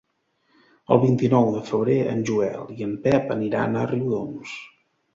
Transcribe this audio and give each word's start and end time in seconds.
El 0.95 1.01
vint-i-nou 1.03 1.51
de 1.57 1.61
febrer 1.69 1.99
en 2.15 2.25
Joel 2.31 2.75
i 2.81 2.89
en 2.91 2.99
Pep 3.07 3.33
aniran 3.39 3.81
a 3.85 3.89
Riudoms. 3.97 4.61